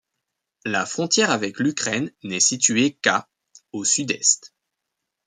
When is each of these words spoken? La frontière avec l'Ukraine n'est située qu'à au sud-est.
La 0.65 0.87
frontière 0.87 1.29
avec 1.29 1.59
l'Ukraine 1.59 2.11
n'est 2.23 2.39
située 2.39 2.93
qu'à 3.03 3.29
au 3.71 3.85
sud-est. 3.85 4.51